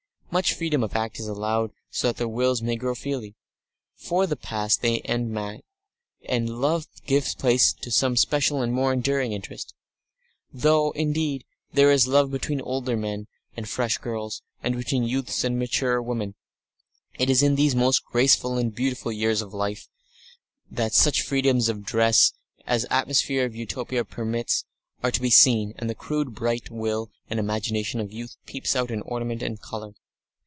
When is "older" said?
12.61-12.95